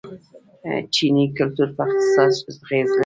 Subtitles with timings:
[0.93, 2.99] چیني کلتور په اقتصاد اغیز لري.